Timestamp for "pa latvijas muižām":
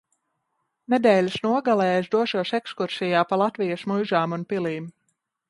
3.33-4.37